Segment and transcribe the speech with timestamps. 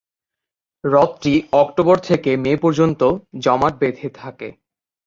[0.83, 3.01] হ্রদটি October থেকে May পর্যন্ত
[3.39, 4.49] জমাট বেধে থাকে।